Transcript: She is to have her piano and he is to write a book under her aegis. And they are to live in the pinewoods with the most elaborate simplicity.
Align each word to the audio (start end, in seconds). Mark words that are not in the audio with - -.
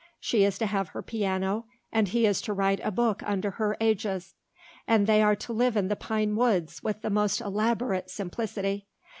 She 0.19 0.43
is 0.43 0.57
to 0.57 0.65
have 0.65 0.87
her 0.89 1.03
piano 1.03 1.67
and 1.91 2.07
he 2.07 2.25
is 2.25 2.41
to 2.41 2.53
write 2.53 2.79
a 2.83 2.89
book 2.89 3.21
under 3.23 3.51
her 3.51 3.77
aegis. 3.79 4.33
And 4.87 5.05
they 5.05 5.21
are 5.21 5.35
to 5.35 5.53
live 5.53 5.77
in 5.77 5.89
the 5.89 5.95
pinewoods 5.95 6.81
with 6.81 7.03
the 7.03 7.11
most 7.11 7.39
elaborate 7.39 8.09
simplicity. 8.09 8.87